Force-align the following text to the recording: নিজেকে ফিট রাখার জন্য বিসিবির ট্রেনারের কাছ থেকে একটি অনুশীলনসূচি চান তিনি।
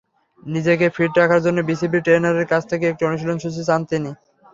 নিজেকে 0.43 0.85
ফিট 0.95 1.11
রাখার 1.15 1.43
জন্য 1.45 1.59
বিসিবির 1.69 2.03
ট্রেনারের 2.05 2.49
কাছ 2.51 2.63
থেকে 2.71 2.85
একটি 2.87 3.03
অনুশীলনসূচি 3.05 3.61
চান 3.67 3.81
তিনি। 3.91 4.11